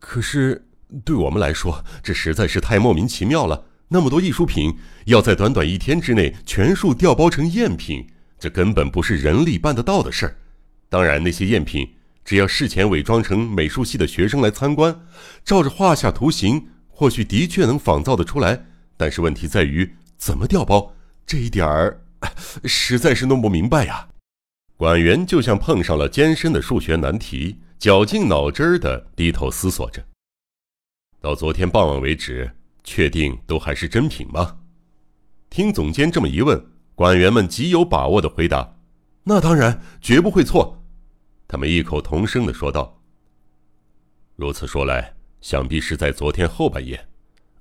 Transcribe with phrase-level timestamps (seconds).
[0.00, 0.66] 可是
[1.04, 3.66] 对我们来说，这实在是太莫名其妙了。
[3.86, 8.06] 那么多艺术品要在短短一天之内全数调包成赝品，
[8.38, 10.36] 这根本不是人力办得到的事儿。
[10.88, 11.88] 当然，那些赝品
[12.24, 15.00] 只要事前伪装成美术系的学生来参观，
[15.44, 18.66] 照着画下图形，或许的确能仿造得出来。
[18.96, 20.94] 但是问题在于怎么调包，
[21.26, 22.00] 这一点儿
[22.64, 24.08] 实在是弄不明白呀。
[24.76, 30.04] 管员就像碰上了艰深的数学难题，绞尽脑汁儿的低头思索着。
[31.18, 32.48] 到昨天傍晚为止。
[32.82, 34.58] 确定都还是真品吗？
[35.50, 38.76] 听总监这么一问，管员们极有把握的回答
[39.24, 40.82] ：“那当然，绝不会错。”
[41.46, 42.98] 他们异口同声的说道。
[44.34, 47.06] 如此说来，想必是在昨天后半夜，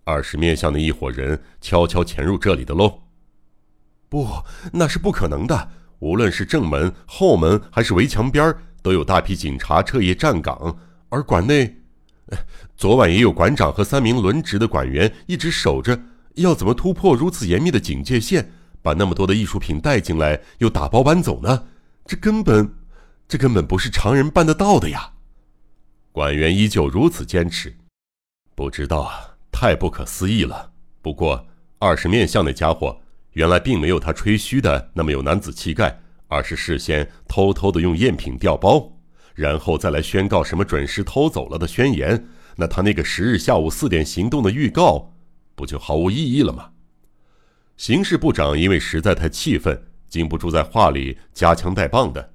[0.05, 3.01] 二十面相的一伙人悄悄潜入这里的喽。
[4.07, 4.25] 不，
[4.71, 5.71] 那是不可能的。
[5.99, 10.77] 无论是正门、后门还是围墙边儿都有大批警察彻夜站岗，
[11.09, 11.75] 而馆内……
[12.77, 15.99] 昨晚也有馆长和三名轮值的馆员一直守着，
[16.35, 21.63] 要怎么突破如此严密的警戒线，把那么多的艺术品带进来，又打包搬走呢？
[22.05, 22.71] 这根本，
[23.27, 25.13] 这根本不是常人办得到的呀！
[26.11, 27.75] 馆员依旧如此坚持，
[28.55, 30.71] 不知道啊，太不可思议了。
[31.01, 31.47] 不过
[31.79, 33.01] 二十面相那家伙，
[33.33, 38.89] 原来并没有他吹嘘的那么有男子气概，而是事先偷偷的用赝品调包。
[39.35, 45.13] 然后再来宣告什么准时偷走了的宣言，那他那个十日下午四点行动的预告，
[45.55, 46.71] 不就毫无意义了吗？
[47.77, 52.33] 刑事部长因为实在太气愤，禁不住在话里夹枪带棒的。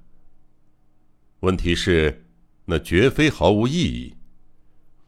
[1.41, 2.25] 问题是，
[2.65, 4.17] 那绝非毫无意义。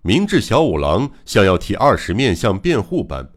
[0.03, 3.33] 明智小五郎像要替二十面相辩护般，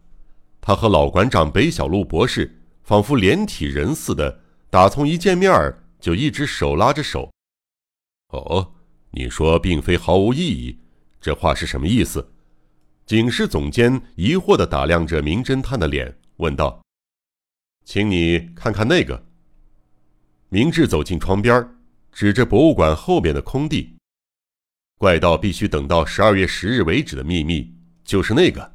[0.60, 7.30] 他和老馆长北小路博士仿佛连体人似的，打从一见面就一直手拉着手。
[8.28, 8.72] 哦，
[9.10, 10.78] 你说并非毫无意义，
[11.20, 12.32] 这话是什么意思？
[13.04, 16.80] 警视总监疑惑地打量着名侦探的脸，问道
[17.84, 19.26] ：“请你看看那个。”
[20.48, 21.68] 明智走进窗边，
[22.12, 23.96] 指着博物馆后面的空地。
[24.98, 28.74] 怪盗必须等到十二月十日为止的秘密，就是那个。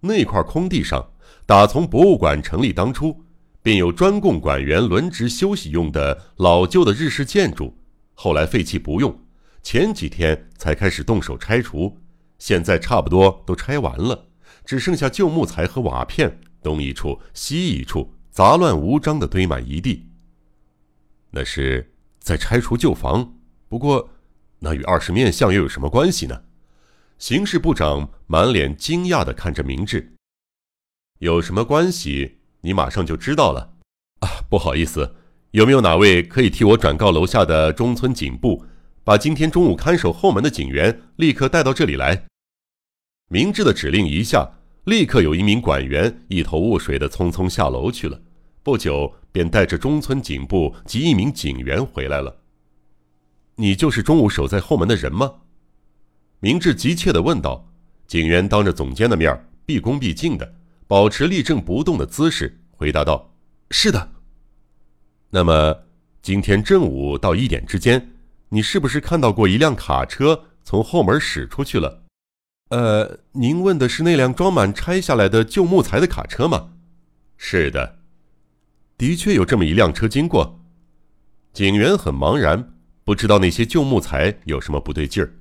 [0.00, 1.12] 那块空地上，
[1.44, 3.25] 打从博物馆成立当初，
[3.66, 7.76] 便有专供馆员轮值休息用的老旧的日式建筑。
[8.14, 9.18] 后来废弃不用，
[9.60, 11.98] 前几天才开始动手拆除，
[12.38, 14.28] 现在差不多都拆完了，
[14.64, 20.06] 只剩下旧木材和瓦片，东一处西一处，杂乱无章的堆满一地。
[21.32, 23.34] 那是在拆除旧房，
[23.66, 24.08] 不过
[24.60, 26.40] 那与二十面相又有什么关系呢？
[27.18, 30.14] 刑事部长满脸惊讶地看着明智，
[31.18, 32.36] 有什么关系？
[32.60, 33.74] 你马上就知道了。
[34.20, 35.16] 啊，不好意思。
[35.52, 38.64] 有没有哪位可以替我转告楼下的中村警部，
[39.04, 42.26] 把今天中午看守后门的警员立刻带到这里来？
[43.28, 44.48] 明智的指令一下，
[44.84, 48.20] 立刻有一名管员一头雾水的匆匆下楼去了。
[48.62, 52.36] 不久便带着中村警部及一名警员回来了。
[53.54, 55.32] 你就是中午守在后门的人吗？
[56.40, 57.72] 明智急切的问道。
[58.06, 60.54] 警员当着总监的面，毕恭毕敬的，
[60.86, 63.34] 保持立正不动的姿势，回答道
[63.70, 64.12] ：“是的。”
[65.30, 65.82] 那么，
[66.22, 68.14] 今天正午到一点之间，
[68.50, 72.04] 你是不是看到过一辆卡车从后门驶出去了？
[72.70, 76.70] 呃，您问的是那辆装满拆下来的旧木材的卡车吗？
[77.36, 77.98] 是的，
[78.96, 80.60] 的确有这么一辆车经过。
[81.52, 82.74] 警员很茫然，
[83.04, 85.32] 不知道那些旧木材有什么不对劲儿。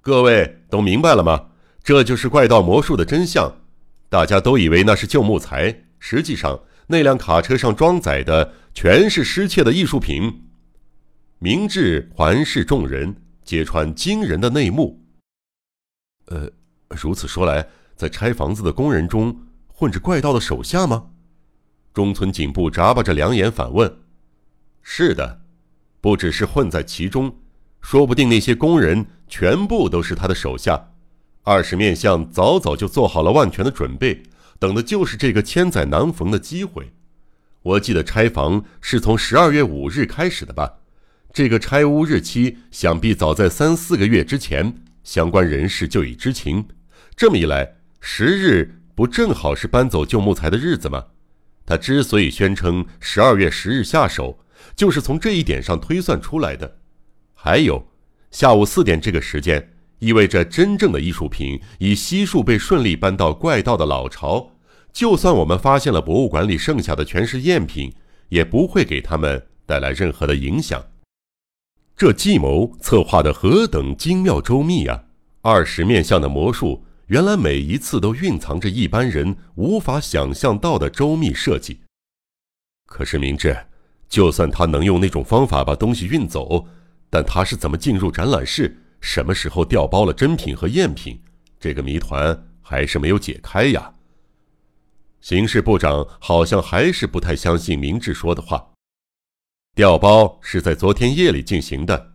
[0.00, 1.50] 各位都明白了吗？
[1.82, 3.50] 这就是怪盗魔术的真相。
[4.08, 6.60] 大家都以为那是旧木材，实际上。
[6.90, 10.48] 那辆卡车上装载的全是失窃的艺术品。
[11.38, 13.14] 明智环视众人，
[13.44, 15.04] 揭穿惊人的内幕。
[16.28, 16.50] 呃，
[16.88, 21.10] 如此说来，在拆房子的工人中混着怪盗的手下吗？
[21.92, 23.98] 中村警部眨巴着两眼反问
[24.80, 25.42] ：“是的，
[26.00, 27.36] 不只是混在其中，
[27.82, 30.92] 说不定那些工人全部都是他的手下。
[31.48, 34.22] 二十面相早早就做好了万全的准备。”
[34.60, 36.92] 等的就是这个千载难逢的机会。
[37.62, 40.80] 我记得拆房是从十二月五日开始的吧？
[41.32, 44.74] 这个拆屋日期想必早在三四个月之前，
[45.04, 46.66] 相关人士就已知情。
[47.14, 51.04] 这么一来，十日不正好是搬走旧木材的日子吗？
[51.64, 54.40] 他之所以宣称十二月十日下手，
[54.74, 56.78] 就是从这一点上推算出来的。
[57.34, 57.86] 还有，
[58.32, 59.74] 下午四点这个时间。
[59.98, 64.52] 意味着真正的艺术品已悉数被顺利搬到怪盗的老巢，
[64.92, 67.92] 就算我们发现了博物馆里剩下的全是赝品，
[68.28, 70.82] 也不会给他们带来任何的影响。
[71.96, 75.02] 这计谋策划的何等精妙周密啊！
[75.42, 81.80] 二十面相的魔术，原来每一次都蕴藏着一般人无法想象到的周密设计。
[82.86, 83.56] 可是明智，
[84.08, 86.66] 就算他能用那种方法把东西运走，
[87.10, 88.76] 但他是怎么进入展览室？
[89.00, 91.20] 什么时候调包了真品和赝品？
[91.60, 93.94] 这个谜团还是没有解开呀。
[95.20, 98.70] 刑事部长好像还是不太相信明智说的话。
[99.74, 102.12] 调包是在昨天夜里进行的。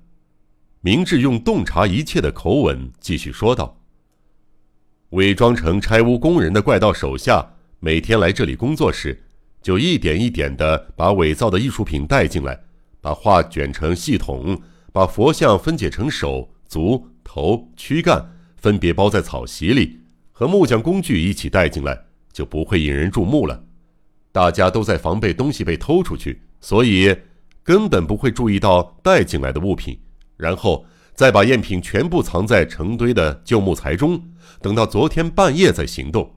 [0.81, 3.81] 明智用洞察一切的口吻继续说道
[5.12, 9.24] ：“伪装成拆屋工人的怪盗手下，每天来这里工作时，
[9.62, 12.63] 就一点一点地把伪造的艺术品带进来，
[13.00, 19.99] 把画卷成系统，把佛像分解成手足头躯干，分别包在草席里，
[20.31, 23.63] 和木匠工具一起带进来。”就不会引人注目了，
[24.31, 27.15] 大家都在防备东西被偷出去，所以
[27.61, 29.99] 根本不会注意到带进来的物品，
[30.35, 30.83] 然后
[31.13, 34.19] 再把赝品全部藏在成堆的旧木材中，
[34.63, 36.33] 等到昨天半夜再行动。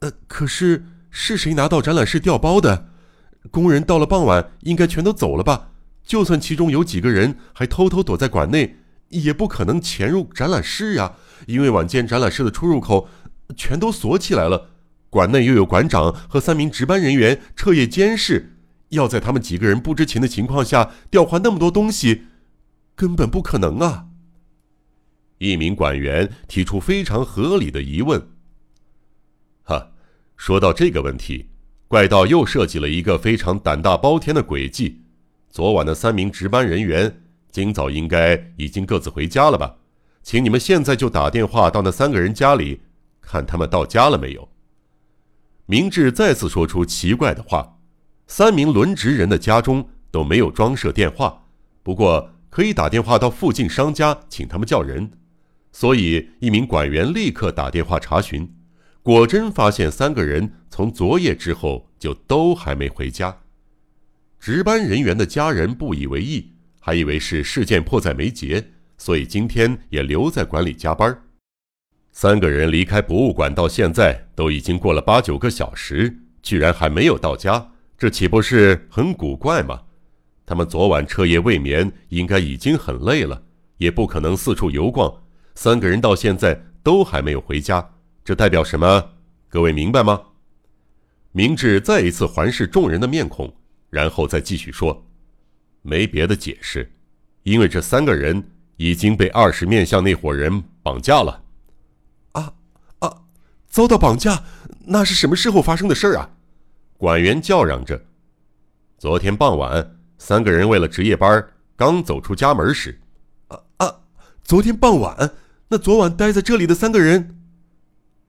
[0.00, 2.90] 呃，可是是谁拿到展览室调包的？
[3.50, 5.70] 工人到了傍晚应该全都走了吧？
[6.04, 8.76] 就算其中有几个人还偷偷躲在馆内，
[9.12, 11.14] 也不可能潜入展览室呀，
[11.46, 13.08] 因为晚间展览室的出入口
[13.56, 14.70] 全都锁起来了。
[15.10, 18.56] 馆内又有馆长和三名值班人员彻夜监视，
[18.88, 22.22] 要在他们几个人不知情的情况下调换那么多东西，
[22.94, 24.06] 根本不可能啊！
[25.38, 28.28] 一名馆员提出非常合理的疑问。
[29.64, 29.90] 哈，
[30.36, 31.50] 说到这个问题，
[31.88, 35.02] 怪盗又设计了一个非常胆大包天的诡计。
[35.50, 37.21] 昨晚的三名值班人员，
[37.52, 39.76] 今早应该已经各自回家了吧？
[40.22, 42.80] 请你们现在就打电话到那三个人家里，
[43.20, 44.48] 看他们到家了没有。
[45.66, 47.78] 明智再次说出奇怪的话
[48.26, 51.44] ：“三名轮值人的家中都没有装设电话，
[51.82, 55.12] 不过可以打电话到附近商家，请他们叫人。”
[55.72, 58.50] 所以，一名管员立刻打电话查询，
[59.02, 63.38] 果真发现三个人从昨夜之后就都还没回家。
[64.38, 66.51] 值班人员的家人不以为意，
[66.84, 71.16] 还以为是事件迫在眉睫，所以今天也留在馆里加班。
[72.10, 76.12] 三个人离开博物馆到现在都已经过了八九个小时，
[76.42, 79.80] 居然还没有到家，这岂不是很古怪吗？
[80.44, 83.40] 他们昨晚彻夜未眠，应该已经很累了，
[83.76, 85.22] 也不可能四处游逛。
[85.54, 87.94] 三个人到现在都还没有回家，
[88.24, 89.10] 这代表什么？
[89.48, 90.20] 各位明白吗？
[91.30, 93.54] 明智再一次环视众人的面孔，
[93.88, 95.06] 然后再继续说
[95.82, 96.90] ：“没别的解释，
[97.42, 101.42] 因为这三个人已经被二十面相那伙人绑架了。”
[102.32, 102.52] 啊
[103.00, 103.22] 啊
[103.68, 104.44] 遭到绑架，
[104.86, 106.30] 那是什么时候发生的事儿啊？
[106.96, 108.00] 管员叫嚷着。
[108.96, 111.44] 昨天傍晚，三个人为了值夜班，
[111.74, 113.00] 刚走出家门时，
[113.48, 114.00] 啊啊！
[114.44, 115.32] 昨天傍晚，
[115.68, 117.36] 那昨晚待在这里的三个人，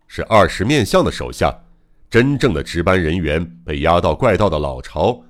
[0.07, 1.55] 是二十面相的手下，
[2.09, 5.23] 真正的值班人员被押到怪盗的老巢，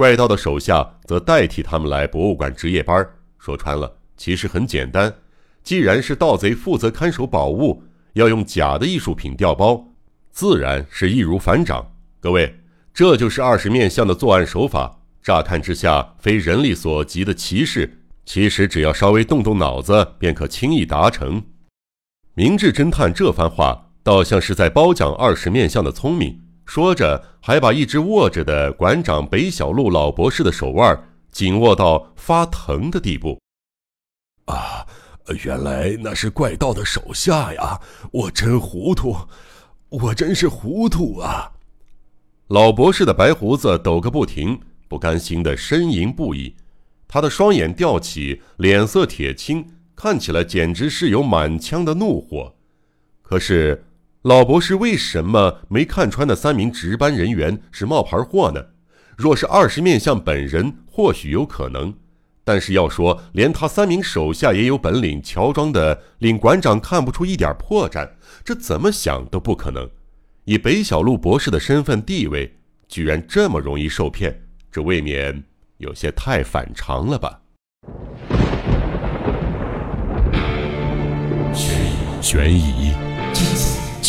[0.00, 3.06] 怪盗的手下则代替他们来博物馆值夜班。
[3.38, 5.12] 说穿了，其实很简单，
[5.62, 7.82] 既然是盗贼负责看守宝物。
[8.14, 9.84] 要用假的艺术品调包，
[10.30, 11.86] 自然是易如反掌。
[12.18, 12.60] 各位，
[12.94, 15.02] 这就是二十面相的作案手法。
[15.22, 21.42] 乍看之下，非人力所及的奇事，其实只要稍微动动脑子，便可轻易达成。
[22.32, 26.40] 明智侦探这番话，倒像是在褒奖二十面相的聪明。
[26.70, 30.96] 说着，还把一直握着的馆长北小路老博士的手腕
[31.32, 33.36] 紧握到发疼的地步。
[34.44, 34.86] 啊！
[35.44, 37.80] 原来那是怪盗的手下呀！
[38.12, 39.16] 我真糊涂，
[39.88, 41.50] 我真是糊涂啊！
[42.46, 46.54] 老博士的白胡子抖个不停，不甘心的呻吟不已。
[47.08, 52.54] 他的双眼吊起，脸色铁青，看起来简直是有满腔的怒火。
[53.22, 53.86] 可是，
[54.24, 58.62] 老博士为什么没看穿那三名值班人员是冒牌货呢？
[59.16, 61.94] 若是二十面相本人，或许有可能。
[62.44, 68.06] 但是要说，连他三名手下也有本领，乔装的令馆长看不出一点破绽，
[68.44, 69.88] 这怎么想都不可能。
[70.44, 72.58] 以北小路博士的身份地位，
[72.88, 74.38] 居然这么容易受骗，
[74.70, 75.42] 这未免
[75.78, 77.40] 有些太反常了吧？
[82.20, 82.92] 悬疑、